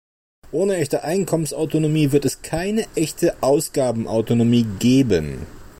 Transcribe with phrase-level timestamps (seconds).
[0.51, 5.45] Ohne echte Einkommensautonomie wird es keine echte Ausgabenautonomie geben.